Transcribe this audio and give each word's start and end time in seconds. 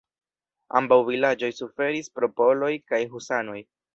Ambaŭ 0.79 0.97
vilaĝoj 1.09 1.51
suferis 1.59 2.11
pro 2.17 2.31
poloj 2.43 2.73
kaj 2.93 3.03
husanoj. 3.15 3.63